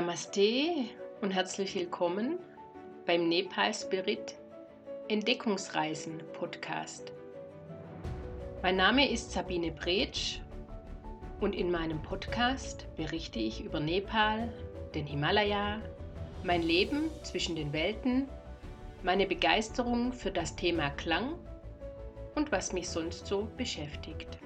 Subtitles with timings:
[0.00, 0.86] Namaste
[1.20, 2.38] und herzlich willkommen
[3.04, 4.34] beim Nepal Spirit
[5.08, 7.12] Entdeckungsreisen Podcast.
[8.62, 10.38] Mein Name ist Sabine Bretsch
[11.42, 14.50] und in meinem Podcast berichte ich über Nepal,
[14.94, 15.82] den Himalaya,
[16.44, 18.26] mein Leben zwischen den Welten,
[19.02, 21.34] meine Begeisterung für das Thema Klang
[22.36, 24.38] und was mich sonst so beschäftigt.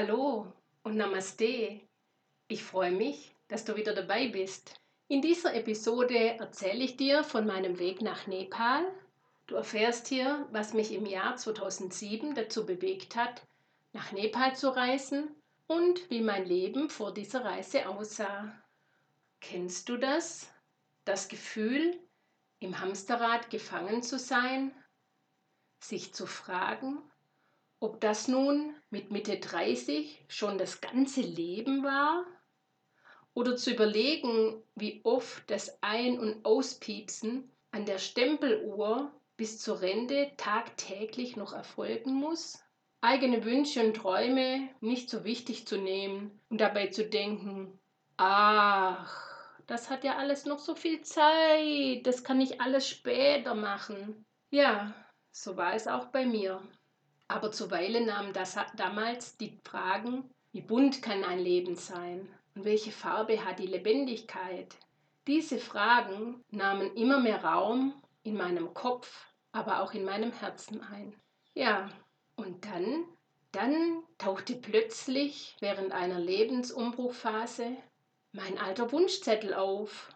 [0.00, 0.46] Hallo
[0.84, 1.80] und Namaste.
[2.46, 4.80] Ich freue mich, dass du wieder dabei bist.
[5.08, 8.84] In dieser Episode erzähle ich dir von meinem Weg nach Nepal.
[9.48, 13.42] Du erfährst hier, was mich im Jahr 2007 dazu bewegt hat,
[13.92, 15.34] nach Nepal zu reisen
[15.66, 18.54] und wie mein Leben vor dieser Reise aussah.
[19.40, 20.48] Kennst du das?
[21.06, 21.98] Das Gefühl,
[22.60, 24.70] im Hamsterrad gefangen zu sein?
[25.80, 27.02] Sich zu fragen,
[27.80, 32.24] ob das nun mit Mitte 30 schon das ganze Leben war?
[33.34, 40.32] Oder zu überlegen, wie oft das Ein- und Auspiepsen an der Stempeluhr bis zur Rente
[40.36, 42.64] tagtäglich noch erfolgen muss?
[43.00, 47.78] Eigene Wünsche und Träume nicht so wichtig zu nehmen und dabei zu denken,
[48.16, 54.24] ach, das hat ja alles noch so viel Zeit, das kann ich alles später machen.
[54.50, 54.92] Ja,
[55.30, 56.60] so war es auch bei mir.
[57.28, 62.90] Aber zuweilen nahmen das damals die Fragen, wie bunt kann ein Leben sein und welche
[62.90, 64.74] Farbe hat die Lebendigkeit?
[65.26, 71.14] Diese Fragen nahmen immer mehr Raum in meinem Kopf, aber auch in meinem Herzen ein.
[71.54, 71.90] Ja,
[72.36, 73.04] und dann,
[73.52, 77.76] dann tauchte plötzlich während einer Lebensumbruchphase
[78.32, 80.08] mein alter Wunschzettel auf.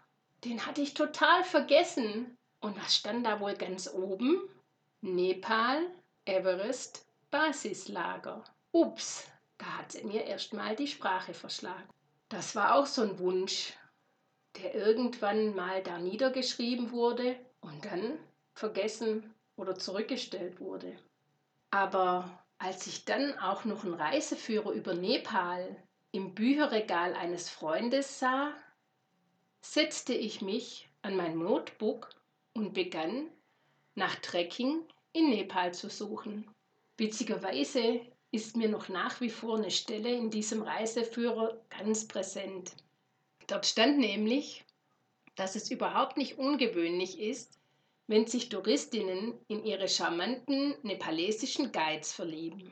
[0.45, 2.39] Den hatte ich total vergessen.
[2.61, 4.41] Und was stand da wohl ganz oben?
[5.01, 5.85] Nepal,
[6.25, 8.45] Everest, Basislager.
[8.71, 9.27] Ups,
[9.59, 11.89] da hat sie mir erstmal die Sprache verschlagen.
[12.29, 13.75] Das war auch so ein Wunsch,
[14.57, 18.19] der irgendwann mal da niedergeschrieben wurde und dann
[18.55, 20.97] vergessen oder zurückgestellt wurde.
[21.71, 25.77] Aber als ich dann auch noch einen Reiseführer über Nepal
[26.13, 28.53] im Bücherregal eines Freundes sah,
[29.61, 32.11] setzte ich mich an mein Notebook
[32.55, 33.29] und begann
[33.95, 36.49] nach Trekking in Nepal zu suchen.
[36.97, 38.01] Witzigerweise
[38.31, 42.73] ist mir noch nach wie vor eine Stelle in diesem Reiseführer ganz präsent.
[43.47, 44.65] Dort stand nämlich,
[45.35, 47.59] dass es überhaupt nicht ungewöhnlich ist,
[48.07, 52.71] wenn sich Touristinnen in ihre charmanten nepalesischen Guides verlieben.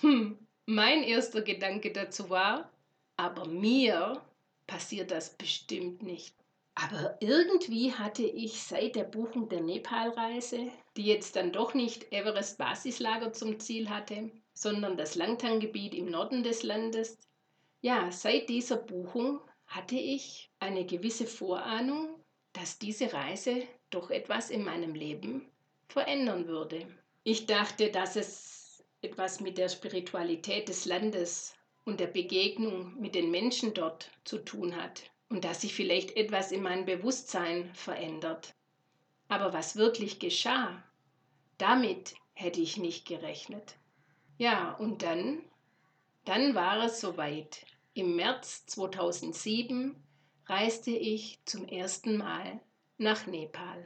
[0.00, 2.70] Hm, mein erster Gedanke dazu war,
[3.16, 4.22] aber mir
[4.66, 6.34] passiert das bestimmt nicht.
[6.74, 12.58] Aber irgendwie hatte ich seit der Buchung der Nepalreise, die jetzt dann doch nicht Everest
[12.58, 17.18] Basislager zum Ziel hatte, sondern das Langtang-Gebiet im Norden des Landes,
[17.82, 22.08] ja, seit dieser Buchung hatte ich eine gewisse Vorahnung,
[22.52, 25.46] dass diese Reise doch etwas in meinem Leben
[25.88, 26.86] verändern würde.
[27.22, 31.54] Ich dachte, dass es etwas mit der Spiritualität des Landes
[31.84, 36.50] und der Begegnung mit den Menschen dort zu tun hat und dass sich vielleicht etwas
[36.50, 38.55] in meinem Bewusstsein verändert.
[39.28, 40.82] Aber was wirklich geschah,
[41.58, 43.76] damit hätte ich nicht gerechnet.
[44.38, 45.42] Ja, und dann,
[46.24, 47.66] dann war es soweit.
[47.94, 49.96] Im März 2007
[50.46, 52.60] reiste ich zum ersten Mal
[52.98, 53.84] nach Nepal.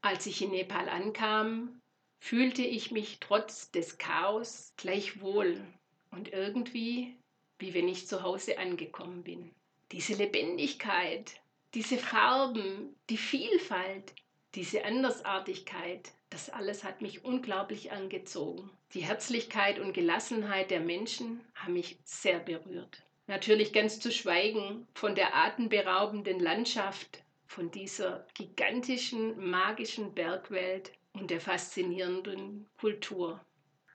[0.00, 1.80] Als ich in Nepal ankam,
[2.18, 5.62] fühlte ich mich trotz des Chaos gleichwohl
[6.10, 7.16] und irgendwie,
[7.58, 9.54] wie wenn ich zu Hause angekommen bin
[9.92, 11.40] diese Lebendigkeit,
[11.74, 14.14] diese Farben, die Vielfalt,
[14.54, 18.70] diese Andersartigkeit, das alles hat mich unglaublich angezogen.
[18.94, 23.04] Die Herzlichkeit und Gelassenheit der Menschen haben mich sehr berührt.
[23.26, 31.40] Natürlich ganz zu schweigen von der atemberaubenden Landschaft, von dieser gigantischen, magischen Bergwelt und der
[31.40, 33.44] faszinierenden Kultur.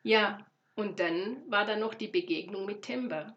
[0.03, 0.45] Ja,
[0.75, 3.35] und dann war da noch die Begegnung mit Temba,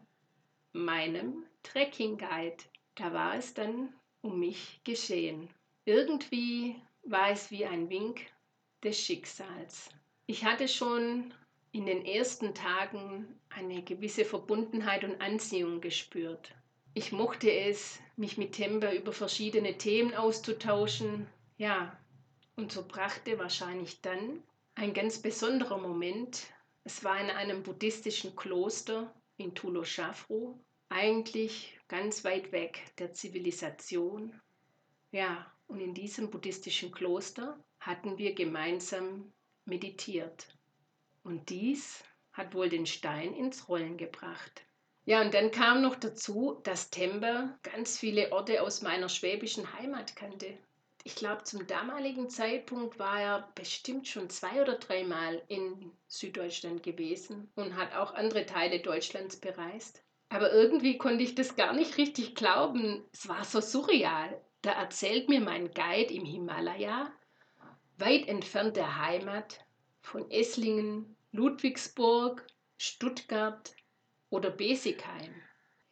[0.73, 2.65] meinem Trekking Guide.
[2.95, 5.49] Da war es dann um mich geschehen.
[5.85, 8.21] Irgendwie war es wie ein Wink
[8.83, 9.91] des Schicksals.
[10.27, 11.33] Ich hatte schon
[11.73, 16.55] in den ersten Tagen eine gewisse Verbundenheit und Anziehung gespürt.
[16.95, 21.27] Ich mochte es, mich mit Temper über verschiedene Themen auszutauschen.
[21.57, 21.99] Ja,
[22.57, 24.43] und so brachte wahrscheinlich dann
[24.75, 26.47] ein ganz besonderer Moment.
[26.85, 30.59] Es war in einem buddhistischen Kloster in Tulo Chafru
[30.89, 34.41] eigentlich ganz weit weg der Zivilisation.
[35.13, 39.33] Ja, und in diesem buddhistischen Kloster hatten wir gemeinsam
[39.65, 40.49] meditiert.
[41.23, 44.65] Und dies hat wohl den Stein ins Rollen gebracht.
[45.05, 50.17] Ja, und dann kam noch dazu, dass Tembe ganz viele Orte aus meiner schwäbischen Heimat
[50.17, 50.59] kannte.
[51.05, 57.51] Ich glaube, zum damaligen Zeitpunkt war er bestimmt schon zwei oder dreimal in Süddeutschland gewesen
[57.55, 60.03] und hat auch andere Teile Deutschlands bereist.
[60.29, 63.05] Aber irgendwie konnte ich das gar nicht richtig glauben.
[63.13, 64.41] Es war so surreal.
[64.63, 67.13] Da erzählt mir mein Guide im Himalaya,
[67.97, 69.65] weit entfernt der Heimat,
[70.01, 72.47] von Esslingen, Ludwigsburg,
[72.77, 73.75] Stuttgart
[74.31, 75.35] oder Besigheim.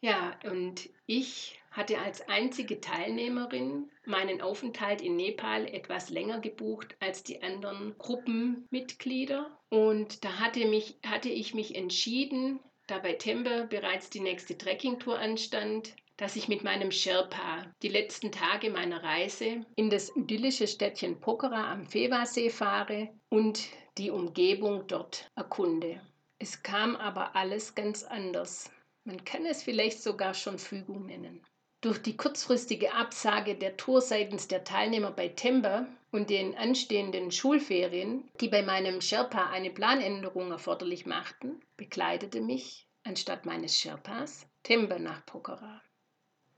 [0.01, 7.23] Ja, und ich hatte als einzige Teilnehmerin meinen Aufenthalt in Nepal etwas länger gebucht als
[7.23, 9.59] die anderen Gruppenmitglieder.
[9.69, 15.19] Und da hatte, mich, hatte ich mich entschieden, da bei Tembe bereits die nächste Trekkingtour
[15.19, 21.19] anstand, dass ich mit meinem Sherpa die letzten Tage meiner Reise in das idyllische Städtchen
[21.19, 23.67] Pokhara am Fewasee fahre und
[23.97, 26.01] die Umgebung dort erkunde.
[26.39, 28.71] Es kam aber alles ganz anders.
[29.03, 31.41] Man kann es vielleicht sogar schon Fügung nennen.
[31.81, 38.27] Durch die kurzfristige Absage der Tour seitens der Teilnehmer bei Temba und den anstehenden Schulferien,
[38.41, 45.23] die bei meinem Sherpa eine Planänderung erforderlich machten, begleitete mich anstatt meines Sherpas Temba nach
[45.27, 45.83] Pokhara.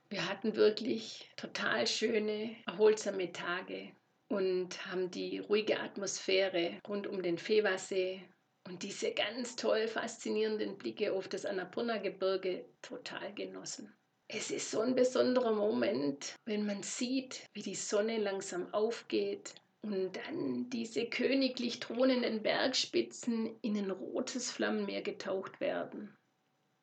[0.09, 3.91] Wir hatten wirklich total schöne, erholsame Tage
[4.29, 8.23] und haben die ruhige Atmosphäre rund um den Fewasee
[8.63, 13.93] und diese ganz toll faszinierenden Blicke auf das Annapurna-Gebirge total genossen.
[14.31, 20.11] Es ist so ein besonderer Moment, wenn man sieht, wie die Sonne langsam aufgeht und
[20.17, 26.15] dann diese königlich thronenden Bergspitzen in ein rotes Flammenmeer getaucht werden.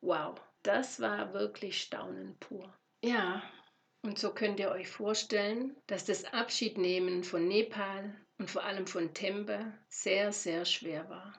[0.01, 2.77] Wow, das war wirklich Staunen pur.
[3.01, 3.41] Ja,
[4.03, 9.13] und so könnt ihr euch vorstellen, dass das Abschiednehmen von Nepal und vor allem von
[9.13, 11.33] Tempe sehr, sehr schwer war.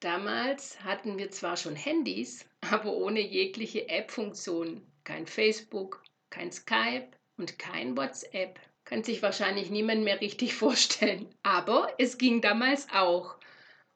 [0.00, 4.86] Damals hatten wir zwar schon Handys, aber ohne jegliche App-Funktion.
[5.10, 8.60] Kein Facebook, kein Skype und kein WhatsApp.
[8.84, 11.26] Kann sich wahrscheinlich niemand mehr richtig vorstellen.
[11.42, 13.34] Aber es ging damals auch.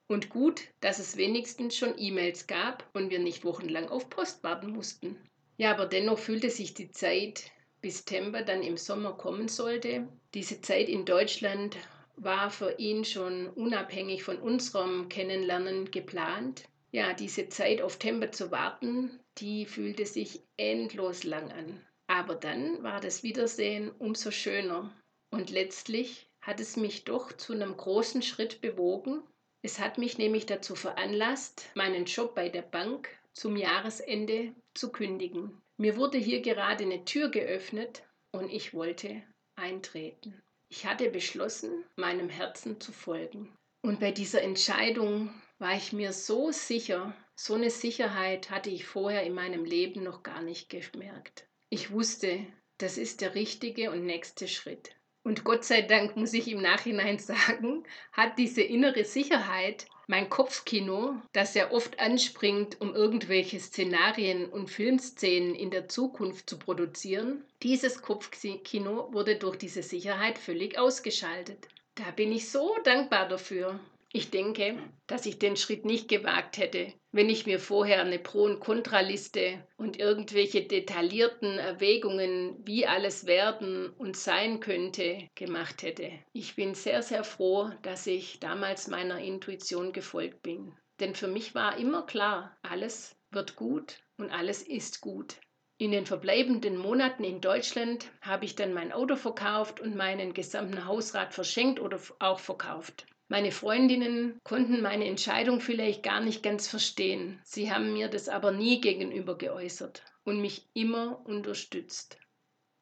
[0.08, 4.72] Und gut, dass es wenigstens schon E-Mails gab und wir nicht wochenlang auf Post warten
[4.72, 5.16] mussten.
[5.56, 10.08] Ja, aber dennoch fühlte sich die Zeit, bis Temper dann im Sommer kommen sollte.
[10.34, 11.76] Diese Zeit in Deutschland
[12.16, 16.64] war für ihn schon unabhängig von unserem Kennenlernen geplant.
[16.94, 21.85] Ja, diese Zeit auf Temper zu warten, die fühlte sich endlos lang an.
[22.06, 24.94] Aber dann war das Wiedersehen umso schöner.
[25.29, 29.25] Und letztlich hat es mich doch zu einem großen Schritt bewogen.
[29.61, 35.61] Es hat mich nämlich dazu veranlasst, meinen Job bei der Bank zum Jahresende zu kündigen.
[35.76, 39.20] Mir wurde hier gerade eine Tür geöffnet und ich wollte
[39.56, 40.40] eintreten.
[40.69, 43.52] Ich hatte beschlossen, meinem Herzen zu folgen.
[43.84, 45.28] Und bei dieser Entscheidung
[45.58, 50.22] war ich mir so sicher, so eine Sicherheit hatte ich vorher in meinem Leben noch
[50.22, 51.46] gar nicht gemerkt.
[51.69, 52.46] Ich wusste,
[52.78, 54.92] das ist der richtige und nächste Schritt.
[55.22, 61.20] Und Gott sei Dank muss ich im Nachhinein sagen, hat diese innere Sicherheit mein Kopfkino,
[61.34, 68.00] das ja oft anspringt, um irgendwelche Szenarien und Filmszenen in der Zukunft zu produzieren, dieses
[68.00, 71.68] Kopfkino wurde durch diese Sicherheit völlig ausgeschaltet.
[71.96, 73.78] Da bin ich so dankbar dafür.
[74.12, 78.44] Ich denke, dass ich den Schritt nicht gewagt hätte, wenn ich mir vorher eine Pro-
[78.44, 86.12] und Kontraliste und irgendwelche detaillierten Erwägungen, wie alles werden und sein könnte, gemacht hätte.
[86.32, 90.72] Ich bin sehr, sehr froh, dass ich damals meiner Intuition gefolgt bin.
[91.00, 95.36] Denn für mich war immer klar, alles wird gut und alles ist gut.
[95.76, 100.85] In den verbleibenden Monaten in Deutschland habe ich dann mein Auto verkauft und meinen gesamten
[100.85, 103.07] Hausrat verschenkt oder auch verkauft.
[103.26, 107.40] Meine Freundinnen konnten meine Entscheidung vielleicht gar nicht ganz verstehen.
[107.43, 112.19] Sie haben mir das aber nie gegenüber geäußert und mich immer unterstützt.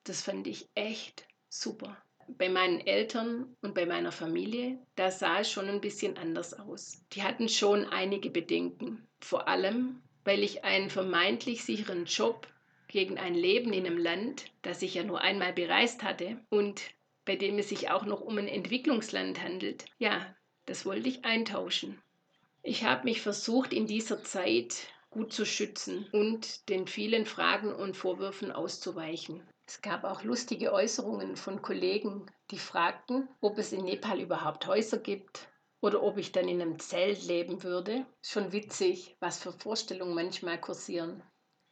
[0.05, 1.97] Das fand ich echt super.
[2.29, 7.03] Bei meinen Eltern und bei meiner Familie, da sah es schon ein bisschen anders aus.
[7.13, 9.09] Die hatten schon einige Bedenken.
[9.21, 12.47] Vor allem, weil ich einen vermeintlich sicheren Job
[12.93, 16.83] gegen ein Leben in einem Land, das ich ja nur einmal bereist hatte und
[17.25, 22.01] bei dem es sich auch noch um ein Entwicklungsland handelt, ja, das wollte ich eintauschen.
[22.63, 27.97] Ich habe mich versucht, in dieser Zeit gut zu schützen und den vielen Fragen und
[27.97, 29.43] Vorwürfen auszuweichen.
[29.67, 34.99] Es gab auch lustige Äußerungen von Kollegen, die fragten, ob es in Nepal überhaupt Häuser
[34.99, 35.49] gibt
[35.81, 38.05] oder ob ich dann in einem Zelt leben würde.
[38.21, 41.23] Schon witzig, was für Vorstellungen manchmal kursieren.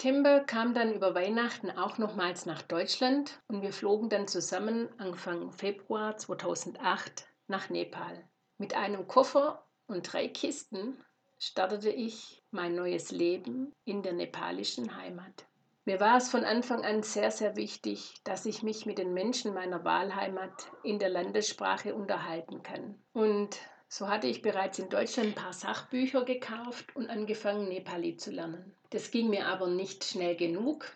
[0.00, 5.52] Timber kam dann über Weihnachten auch nochmals nach Deutschland und wir flogen dann zusammen Anfang
[5.52, 8.26] Februar 2008 nach Nepal.
[8.56, 10.96] Mit einem Koffer und drei Kisten
[11.38, 15.44] startete ich mein neues Leben in der nepalischen Heimat.
[15.84, 19.52] Mir war es von Anfang an sehr, sehr wichtig, dass ich mich mit den Menschen
[19.52, 22.98] meiner Wahlheimat in der Landessprache unterhalten kann.
[23.12, 23.58] Und
[23.92, 28.72] so hatte ich bereits in Deutschland ein paar Sachbücher gekauft und angefangen, Nepali zu lernen.
[28.90, 30.92] Das ging mir aber nicht schnell genug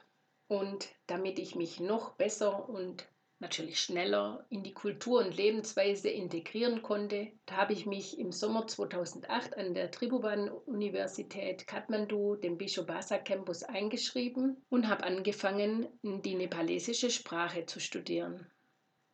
[0.47, 3.05] und damit ich mich noch besser und
[3.41, 7.33] natürlich schneller in die Kultur und Lebensweise integrieren konnte.
[7.47, 14.65] Da habe ich mich im Sommer 2008 an der Tribhuvan-Universität Kathmandu, dem Bishobasa Campus, eingeschrieben
[14.71, 18.47] und habe angefangen, die nepalesische Sprache zu studieren.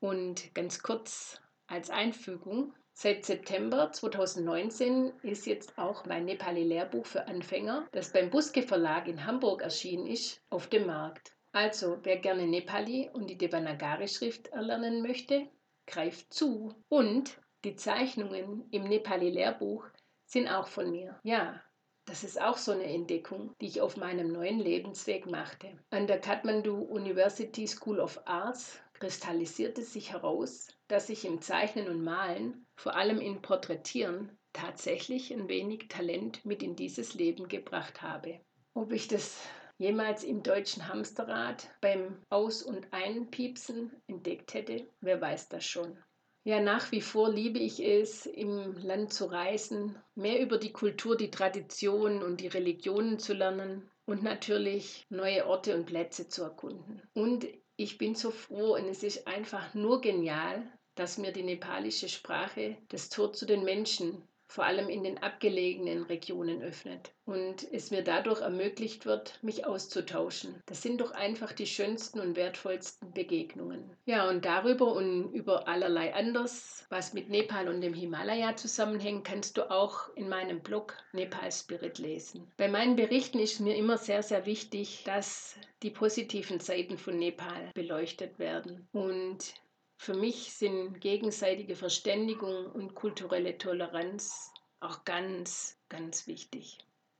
[0.01, 1.41] Und ganz kurz
[1.71, 8.63] als Einfügung, Seit September 2019 ist jetzt auch mein Nepali-Lehrbuch für Anfänger, das beim Buske
[8.63, 11.33] Verlag in Hamburg erschienen ist, auf dem Markt.
[11.53, 15.49] Also, wer gerne Nepali und die Devanagari-Schrift erlernen möchte,
[15.87, 16.75] greift zu.
[16.89, 19.87] Und die Zeichnungen im Nepali-Lehrbuch
[20.27, 21.19] sind auch von mir.
[21.23, 21.63] Ja,
[22.05, 25.79] das ist auch so eine Entdeckung, die ich auf meinem neuen Lebensweg machte.
[25.91, 32.05] An der Kathmandu University School of Arts kristallisierte sich heraus, dass ich im Zeichnen und
[32.05, 38.41] Malen, vor allem in Porträtieren, tatsächlich ein wenig Talent mit in dieses Leben gebracht habe.
[38.75, 39.41] Ob ich das
[39.79, 45.99] jemals im deutschen Hamsterrad beim Aus- und Einpiepsen entdeckt hätte, wer weiß das schon.
[46.45, 51.17] Ja, nach wie vor liebe ich es, im Land zu reisen, mehr über die Kultur,
[51.17, 57.03] die Traditionen und die Religionen zu lernen und natürlich neue Orte und Plätze zu erkunden.
[57.13, 57.47] Und
[57.81, 62.77] ich bin so froh und es ist einfach nur genial, dass mir die nepalische Sprache
[62.89, 68.03] das Tor zu den Menschen vor allem in den abgelegenen Regionen öffnet und es mir
[68.03, 70.61] dadurch ermöglicht wird, mich auszutauschen.
[70.67, 73.97] Das sind doch einfach die schönsten und wertvollsten Begegnungen.
[74.07, 79.57] Ja, und darüber und über allerlei anders, was mit Nepal und dem Himalaya zusammenhängt, kannst
[79.57, 82.51] du auch in meinem Blog Nepal Spirit lesen.
[82.57, 85.55] Bei meinen Berichten ist mir immer sehr, sehr wichtig, dass
[85.85, 88.89] die positiven Seiten von Nepal beleuchtet werden.
[88.93, 89.55] Und
[90.01, 96.79] für mich sind gegenseitige Verständigung und kulturelle Toleranz auch ganz, ganz wichtig.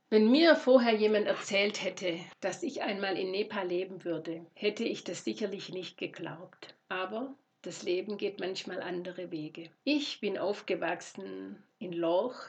[0.09, 5.03] Wenn mir vorher jemand erzählt hätte, dass ich einmal in Nepal leben würde, hätte ich
[5.03, 6.73] das sicherlich nicht geglaubt.
[6.89, 9.69] Aber das Leben geht manchmal andere Wege.
[9.83, 12.39] Ich bin aufgewachsen in Lorch,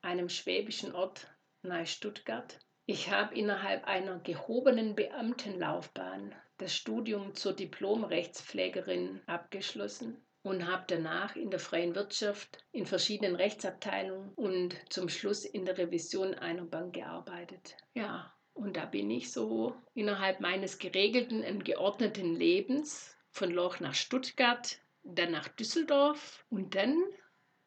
[0.00, 1.26] einem schwäbischen Ort
[1.60, 2.60] nahe Stuttgart.
[2.86, 11.50] Ich habe innerhalb einer gehobenen Beamtenlaufbahn das Studium zur Diplom-Rechtspflegerin abgeschlossen und habe danach in
[11.50, 17.76] der freien Wirtschaft in verschiedenen Rechtsabteilungen und zum Schluss in der Revision einer Bank gearbeitet.
[17.94, 23.94] Ja, und da bin ich so innerhalb meines geregelten und geordneten Lebens von Loch nach
[23.94, 26.96] Stuttgart, dann nach Düsseldorf und dann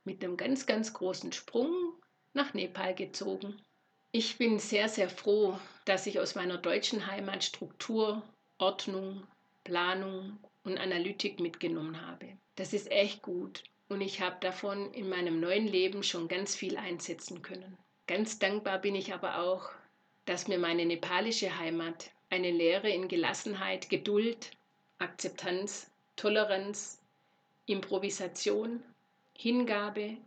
[0.03, 2.01] mit einem ganz, ganz großen Sprung
[2.33, 3.61] nach Nepal gezogen.
[4.11, 8.23] Ich bin sehr, sehr froh, dass ich aus meiner deutschen Heimat Struktur
[8.59, 9.25] Ordnung,
[9.63, 12.37] Planung und Analytik mitgenommen habe.
[12.55, 16.77] Das ist echt gut und ich habe davon in meinem neuen Leben schon ganz viel
[16.77, 17.77] einsetzen können.
[18.05, 19.69] Ganz dankbar bin ich aber auch,
[20.25, 24.51] dass mir meine nepalische Heimat eine Lehre in Gelassenheit, Geduld,
[24.99, 27.01] Akzeptanz, Toleranz,
[27.65, 28.83] Improvisation,
[29.35, 30.17] Hingabe,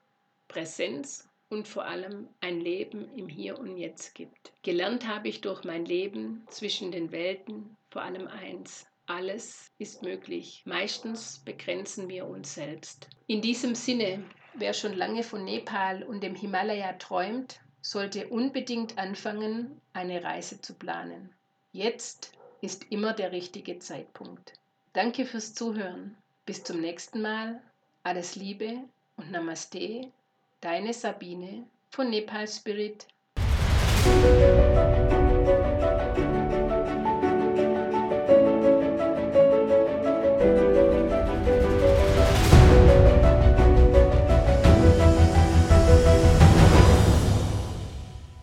[0.48, 4.52] Präsenz und vor allem ein Leben im Hier und Jetzt gibt.
[4.62, 8.86] Gelernt habe ich durch mein Leben zwischen den Welten vor allem eins.
[9.06, 10.62] Alles ist möglich.
[10.64, 13.06] Meistens begrenzen wir uns selbst.
[13.26, 19.78] In diesem Sinne, wer schon lange von Nepal und dem Himalaya träumt, sollte unbedingt anfangen,
[19.92, 21.34] eine Reise zu planen.
[21.72, 22.32] Jetzt
[22.62, 24.54] ist immer der richtige Zeitpunkt.
[24.94, 26.16] Danke fürs Zuhören.
[26.46, 27.60] Bis zum nächsten Mal.
[28.04, 28.78] Alles Liebe
[29.16, 30.10] und Namaste
[30.62, 33.08] Deine Sabine von Nepal Spirit.